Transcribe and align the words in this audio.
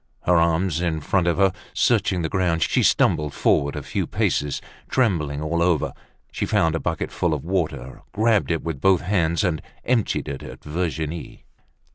Her 0.23 0.35
arms 0.37 0.81
in 0.81 0.99
front 0.99 1.27
of 1.27 1.37
her, 1.37 1.53
searching 1.75 2.23
the 2.23 2.27
ground, 2.27 2.63
she 2.63 2.81
stumbled 2.81 3.35
forward 3.35 3.75
a 3.75 3.83
few 3.83 4.07
paces. 4.07 4.59
Trembling 4.89 5.43
all 5.43 5.61
over, 5.61 5.93
she 6.31 6.47
found 6.47 6.73
a 6.73 6.79
bucket 6.79 7.11
full 7.11 7.35
of 7.35 7.45
water, 7.45 8.01
grabbed 8.11 8.49
it 8.49 8.63
with 8.63 8.81
both 8.81 9.01
hands, 9.01 9.43
and 9.43 9.61
emptied 9.85 10.27
it 10.27 10.41
at 10.41 10.63
Virginie. 10.63 11.45